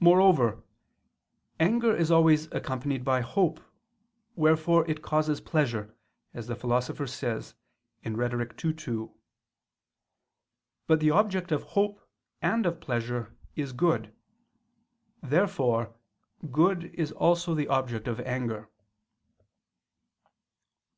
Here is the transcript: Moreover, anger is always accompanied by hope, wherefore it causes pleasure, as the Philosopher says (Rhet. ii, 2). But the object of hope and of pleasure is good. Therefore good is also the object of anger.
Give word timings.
Moreover, 0.00 0.62
anger 1.60 1.94
is 1.94 2.10
always 2.10 2.50
accompanied 2.52 3.04
by 3.04 3.20
hope, 3.20 3.60
wherefore 4.34 4.90
it 4.90 5.02
causes 5.02 5.42
pleasure, 5.42 5.94
as 6.32 6.46
the 6.46 6.56
Philosopher 6.56 7.06
says 7.06 7.52
(Rhet. 8.02 8.64
ii, 8.64 8.72
2). 8.72 9.14
But 10.86 11.00
the 11.00 11.10
object 11.10 11.52
of 11.52 11.64
hope 11.64 12.00
and 12.40 12.64
of 12.64 12.80
pleasure 12.80 13.36
is 13.54 13.74
good. 13.74 14.16
Therefore 15.22 15.96
good 16.50 16.84
is 16.94 17.12
also 17.12 17.54
the 17.54 17.68
object 17.68 18.08
of 18.08 18.20
anger. 18.20 18.70